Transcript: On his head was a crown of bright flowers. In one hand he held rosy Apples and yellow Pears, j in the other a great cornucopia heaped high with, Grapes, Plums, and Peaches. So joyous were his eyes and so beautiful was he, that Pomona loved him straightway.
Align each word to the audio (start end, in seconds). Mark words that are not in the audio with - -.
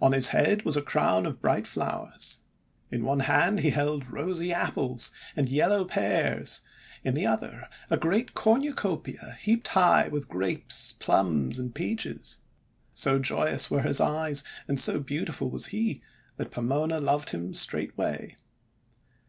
On 0.00 0.10
his 0.10 0.30
head 0.34 0.64
was 0.64 0.76
a 0.76 0.82
crown 0.82 1.24
of 1.24 1.40
bright 1.40 1.68
flowers. 1.68 2.40
In 2.90 3.04
one 3.04 3.20
hand 3.20 3.60
he 3.60 3.70
held 3.70 4.10
rosy 4.10 4.52
Apples 4.52 5.12
and 5.36 5.48
yellow 5.48 5.84
Pears, 5.84 6.62
j 7.04 7.08
in 7.08 7.14
the 7.14 7.28
other 7.28 7.68
a 7.88 7.96
great 7.96 8.34
cornucopia 8.34 9.38
heaped 9.40 9.68
high 9.68 10.08
with, 10.08 10.28
Grapes, 10.28 10.90
Plums, 10.98 11.60
and 11.60 11.72
Peaches. 11.76 12.40
So 12.92 13.20
joyous 13.20 13.70
were 13.70 13.82
his 13.82 14.00
eyes 14.00 14.42
and 14.66 14.80
so 14.80 14.98
beautiful 14.98 15.48
was 15.48 15.66
he, 15.66 16.02
that 16.38 16.50
Pomona 16.50 16.98
loved 17.00 17.30
him 17.30 17.54
straightway. 17.54 18.34